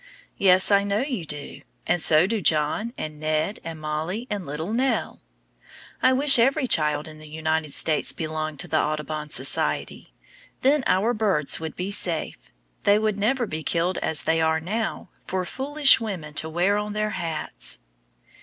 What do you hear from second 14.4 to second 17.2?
are now for foolish women to wear on their